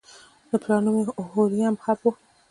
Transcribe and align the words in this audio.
د 0.49 0.51
پلار 0.61 0.81
نوم 0.85 0.95
یې 0.99 1.03
هوریم 1.31 1.75
هب 1.83 1.99
و. 2.03 2.13